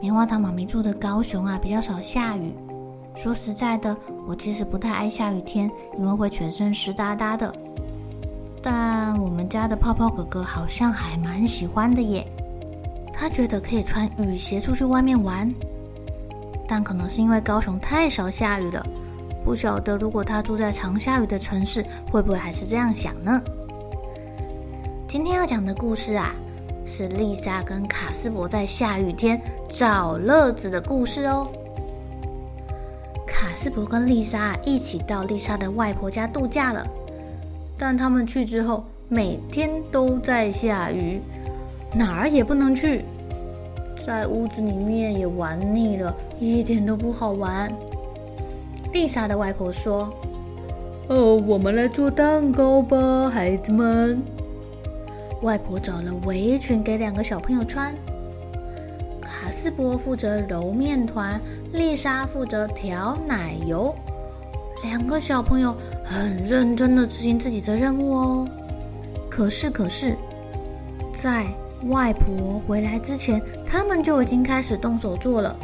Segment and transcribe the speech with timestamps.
[0.00, 2.54] 棉花糖妈咪住的高雄啊，比较少下雨。
[3.14, 3.94] 说实在的，
[4.26, 7.54] 我其实不太爱下雨天，因为会全身湿哒哒的。
[8.62, 12.26] 但我们家的泡泡哥哥好像还蛮喜欢的耶，
[13.12, 15.52] 他觉得可以穿雨鞋出去外面玩。
[16.66, 18.82] 但可能是因为高雄太少下雨了，
[19.44, 23.42] 不晓得如果他住在常下雨的城市，会不会还是这样想呢？
[25.06, 26.34] 今天要讲的故事啊。
[26.90, 31.46] 是丽莎跟卡斯伯在下雨天找乐子的故事哦。
[33.24, 36.84] 卡斯伯跟丽莎一起到丽莎的外婆家度假了，
[37.78, 41.22] 但他们去之后，每天都在下雨，
[41.94, 43.04] 哪儿也不能去，
[44.04, 47.72] 在屋子里面也玩腻了，一点都不好玩。
[48.92, 50.12] 丽莎的外婆说
[51.06, 54.20] ：“哦，我们来做蛋糕吧，孩子们。”
[55.42, 57.94] 外婆找了围裙给两个小朋友穿。
[59.20, 61.40] 卡斯伯负责揉面团，
[61.72, 63.94] 丽莎负责调奶油。
[64.82, 68.48] 两个小朋友很认真的执行自己的任务哦。
[69.28, 70.16] 可是，可是，
[71.14, 71.46] 在
[71.88, 75.56] 外婆回来之前，他们就已经开始动手做了。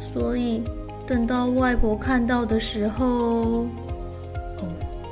[0.00, 0.62] 所以，
[1.06, 3.66] 等到外婆看到的时候
[4.58, 4.70] ，Oh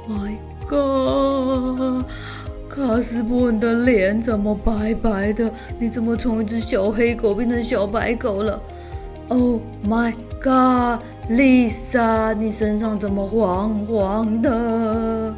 [0.08, 0.36] my
[0.68, 2.04] God！
[2.74, 5.48] 卡斯伯，你的脸怎么白白的？
[5.78, 8.60] 你怎么从一只小黑狗变成小白狗了
[9.28, 10.12] ？Oh my
[10.42, 15.32] God，Lisa，你身上怎么黄黄的？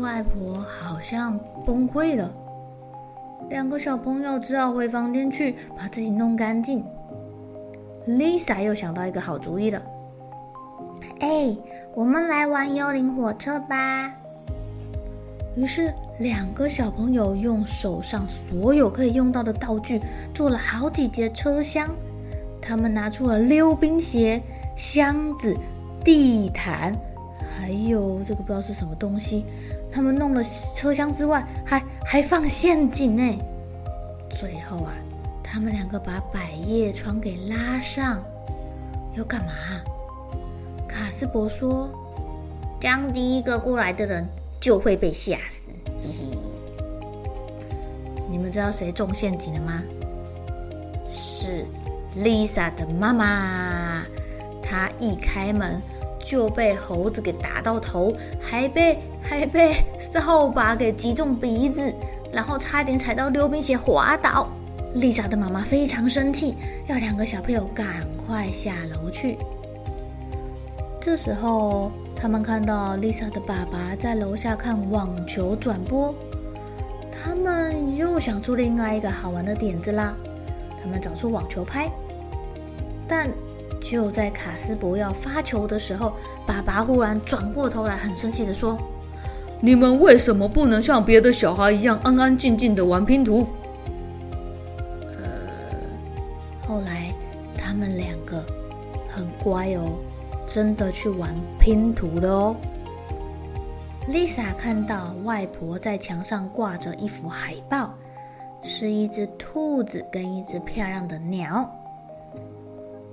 [0.00, 2.30] 外婆好像崩溃了。
[3.50, 6.82] 两个小朋友只好回房间去把自己弄干净。
[8.06, 9.82] Lisa 又想到一个好主意了。
[11.20, 11.54] 哎，
[11.94, 14.14] 我们来玩幽灵火车吧。
[15.58, 20.00] 于是，两个小朋友用手上所有可以用到的道具
[20.32, 21.90] 做了好几节车厢。
[22.62, 24.40] 他们拿出了溜冰鞋、
[24.76, 25.56] 箱子、
[26.04, 26.96] 地毯，
[27.50, 29.46] 还有这个不知道是什么东西。
[29.90, 30.44] 他们弄了
[30.76, 33.38] 车厢之外，还还放陷阱呢。
[34.30, 34.94] 最后啊，
[35.42, 38.22] 他们两个把百叶窗给拉上，
[39.16, 39.52] 要干嘛？
[40.86, 41.90] 卡斯伯说
[42.78, 44.24] ：“将第一个过来的人。”
[44.60, 45.70] 就会被吓死，
[46.02, 46.38] 嘿嘿。
[48.30, 49.82] 你们知道谁中陷阱了吗？
[51.08, 51.64] 是
[52.16, 54.04] Lisa 的妈妈。
[54.62, 55.80] 她一开门
[56.18, 61.94] 就被猴子给打到头，还被 还被扫把给击中鼻子，
[62.32, 64.48] 然后差点踩到溜冰鞋滑倒。
[64.94, 66.54] Lisa 的妈妈非常生气，
[66.86, 67.86] 要两个小朋友赶
[68.26, 69.38] 快下楼去。
[71.00, 71.90] 这时候。
[72.20, 76.12] 他们看到丽莎的爸爸在楼下看网球转播，
[77.12, 80.16] 他们又想出另外一个好玩的点子啦。
[80.82, 81.88] 他们找出网球拍，
[83.06, 83.30] 但
[83.80, 86.12] 就在卡斯柏要发球的时候，
[86.44, 88.76] 爸爸忽然转过头来，很生气地说
[89.62, 93.46] ：“你们为什么不能像别的小孩一样安安静静地玩拼图？”
[95.06, 97.12] 呃，后来
[97.56, 98.44] 他们两个
[99.08, 99.92] 很乖哦。
[100.48, 102.56] 真的去玩拼图了哦。
[104.08, 107.92] Lisa 看到外婆在墙上挂着一幅海报，
[108.62, 111.70] 是一只兔子跟一只漂亮的鸟。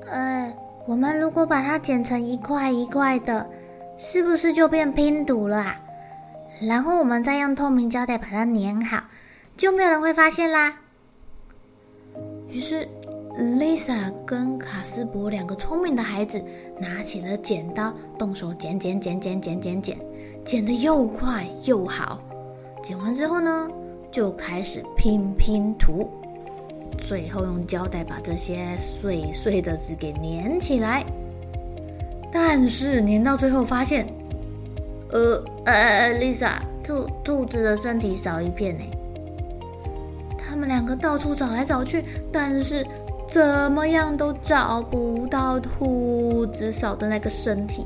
[0.07, 0.53] 呃，
[0.85, 3.45] 我们如果把它剪成一块一块的，
[3.97, 5.79] 是不是就变拼图了啊？
[6.61, 9.03] 然后我们再用透明胶带把它粘好，
[9.57, 10.77] 就没有人会发现啦。
[12.49, 12.87] 于是。
[13.37, 16.41] Lisa 跟卡斯伯两个聪明的孩子
[16.79, 19.97] 拿起了剪刀，动手剪剪剪剪剪剪剪，
[20.45, 22.21] 剪得又快又好。
[22.81, 23.69] 剪完之后呢，
[24.09, 26.09] 就开始拼拼图。
[26.97, 31.03] 最后用胶带把这些碎碎的纸给粘起来。
[32.31, 34.07] 但是粘到最后发现，
[35.11, 36.53] 呃呃，Lisa，
[36.83, 38.83] 兔兔子的身体少一片呢。
[40.37, 42.85] 他们两个到处找来找去，但是
[43.35, 47.85] 怎么样都找不到兔子少的那个身体。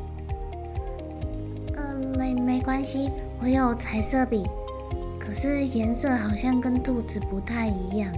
[1.75, 3.09] 呃，没没关系，
[3.41, 4.47] 我有彩色笔，
[5.19, 8.13] 可是颜色好像跟兔子不太一样，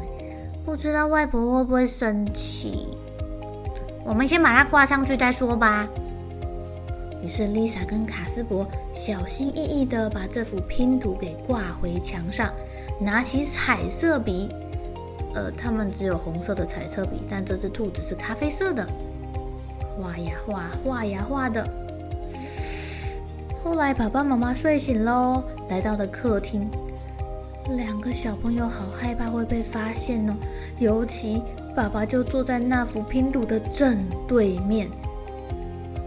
[0.66, 2.90] 不知道外婆会不会生气？
[4.04, 5.88] 我们先把它挂上去再说吧。
[7.24, 12.52] 于是丽莎跟卡斯伯小心翼翼地把这幅拼图给挂回墙上。
[13.00, 14.50] 拿起彩色笔，
[15.34, 18.88] 呃，他们只有红色的彩色笔，但这只兔子是咖啡色的，
[19.98, 21.68] 画呀画，画呀画的。
[23.64, 26.68] 后来爸爸妈妈睡醒喽，来到了客厅，
[27.78, 30.34] 两个小朋友好害怕会被发现哦，
[30.80, 31.42] 尤其
[31.76, 34.90] 爸爸就坐在那幅拼图的正对面，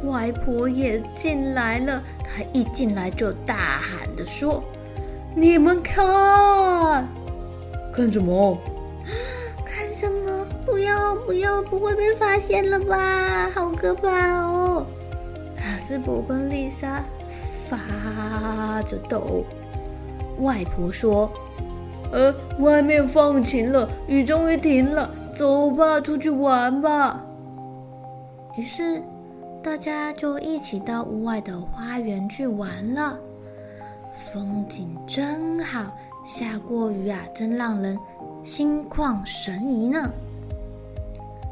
[0.05, 4.63] 外婆也进来了，她一进来就大喊着说。
[5.37, 7.09] 你们看，
[7.93, 8.59] 看什么？
[11.05, 13.51] 不要不要，不会被发现了吧？
[13.51, 14.87] 好可怕哦！
[15.57, 17.03] 卡斯伯跟丽莎
[17.65, 19.45] 发着抖。
[20.41, 21.31] 外婆说
[22.11, 27.23] ：“呃，外面放晴了，雨终于停了，走吧，出去玩吧。”
[28.57, 29.03] 于是
[29.63, 33.19] 大家就一起到屋外的花园去玩了。
[34.15, 35.85] 风景真好，
[36.25, 37.99] 下过雨啊，真让人
[38.43, 40.11] 心旷神怡呢。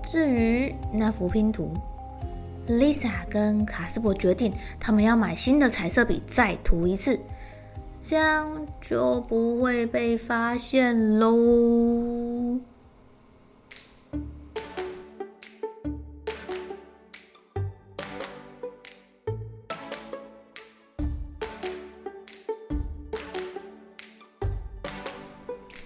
[0.02, 1.72] 至于那幅拼图
[2.68, 7.18] ，Lisa 跟卡斯伯决定，他们要买新的彩色笔，再涂一次，
[8.00, 12.60] 这样就不会被发现喽。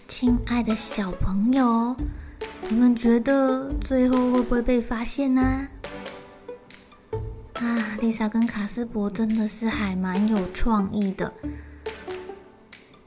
[0.08, 1.94] 亲爱的小朋友，
[2.68, 5.68] 你们觉得最后会不会被发现呢？
[7.54, 11.32] 啊，丽莎跟卡斯伯真的是还蛮有创意的，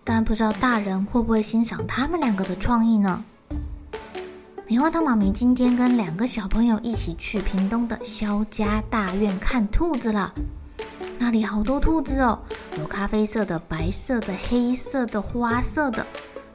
[0.04, 3.24] 但不知道大人会不会欣赏他们两个的创意呢？
[4.66, 10.34] 棉花糖妈咪今天跟两个小朋友一起去屏东的萧家大院看兔子了，
[11.18, 12.40] 那里好多兔子哦，
[12.78, 16.06] 有咖啡色的、白色的、黑色的、花色的。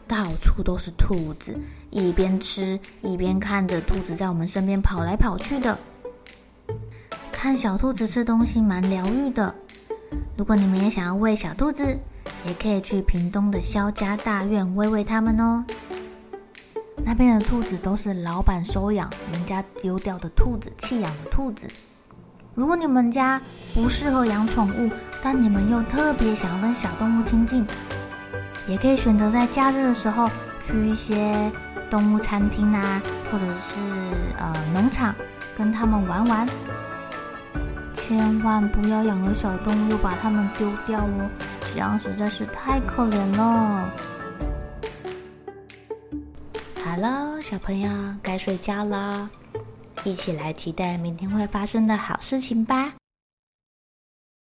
[0.06, 1.59] 到处都是兔子，
[1.94, 5.79] 一边吃一边看着兔子在我们身边跑来跑去的。
[7.31, 9.55] 看小兔子吃东西蛮疗愈的。
[10.37, 11.96] 如果你们也想要喂小兔子，
[12.44, 15.64] 也可以去屏东的萧家大院喂喂它们哦。
[17.05, 21.69] 那边的兔子都是老板收养，人家丢掉的兔子，弃养的兔子。
[22.56, 23.41] 如果你们家
[23.73, 24.91] 不适合养宠物，
[25.23, 27.64] 但你们又特别想要跟小动物亲近。
[28.67, 30.29] 也可以选择在假日的时候
[30.67, 31.52] 去一些
[31.94, 33.00] 动物餐厅啊，
[33.31, 33.79] 或者是
[34.37, 35.14] 呃农场，
[35.56, 36.44] 跟他们玩玩。
[37.94, 41.31] 千万不要养了小动物又把它们丢掉哦，
[41.73, 43.88] 这样实在是太可怜了。
[46.84, 47.89] 好了，小朋友
[48.20, 49.31] 该睡觉了，
[50.03, 52.94] 一起来期待明天会发生的好事情吧。